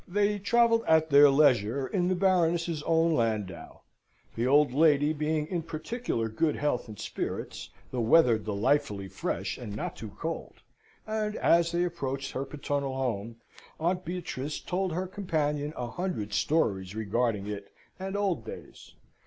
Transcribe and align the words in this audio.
They 0.07 0.39
travelled 0.39 0.83
at 0.87 1.11
their 1.11 1.29
leisure 1.29 1.85
in 1.85 2.07
the 2.07 2.15
Baroness's 2.15 2.81
own 2.87 3.13
landau; 3.13 3.81
the 4.35 4.47
old 4.47 4.73
lady 4.73 5.13
being 5.13 5.45
in 5.45 5.61
particular 5.61 6.27
good 6.27 6.55
health 6.55 6.87
and 6.87 6.97
spirits, 6.97 7.69
the 7.91 8.01
weather 8.01 8.39
delightfully 8.39 9.07
fresh 9.09 9.59
and 9.59 9.75
not 9.75 9.95
too 9.95 10.09
cold; 10.19 10.55
and, 11.05 11.35
as 11.35 11.71
they 11.71 11.83
approached 11.83 12.31
her 12.31 12.45
paternal 12.45 12.95
home, 12.95 13.35
Aunt 13.79 14.03
Beatrice 14.03 14.59
told 14.59 14.91
her 14.93 15.05
companion 15.05 15.71
a 15.77 15.85
hundred 15.91 16.33
stories 16.33 16.95
regarding 16.95 17.45
it 17.45 17.71
and 17.99 18.17
old 18.17 18.43
days. 18.43 18.95